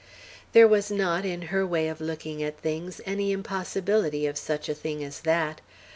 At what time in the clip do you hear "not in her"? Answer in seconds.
0.89-1.63